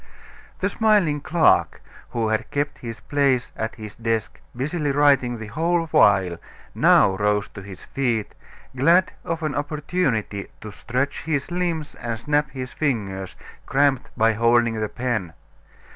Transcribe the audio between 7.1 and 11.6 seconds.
rose to his feet, glad of an opportunity to stretch his